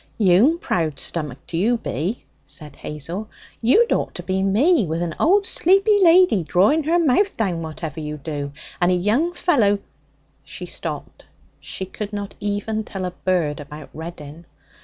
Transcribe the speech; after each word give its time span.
'You'm 0.17 0.57
proud 0.57 0.99
stomached, 0.99 1.53
you 1.53 1.77
be!' 1.77 2.23
said 2.43 2.75
Hazel. 2.75 3.29
'You'd 3.61 3.91
ought 3.93 4.15
to 4.15 4.23
be 4.23 4.41
me, 4.41 4.87
with 4.87 5.03
an 5.03 5.13
old 5.19 5.45
sleepy 5.45 5.99
lady 6.01 6.41
drawing 6.43 6.85
her 6.85 6.97
mouth 6.97 7.37
down 7.37 7.61
whatever 7.61 7.99
you 7.99 8.17
do, 8.17 8.51
and 8.81 8.91
a 8.91 8.95
young 8.95 9.31
fellow' 9.35 9.77
She 10.43 10.65
stopped. 10.65 11.25
She 11.59 11.85
could 11.85 12.13
not 12.13 12.33
even 12.39 12.83
tell 12.83 13.05
a 13.05 13.11
bird 13.11 13.59
about 13.59 13.89
Reddin. 13.93 14.47